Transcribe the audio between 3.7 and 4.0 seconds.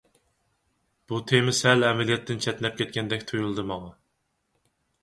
ماڭا.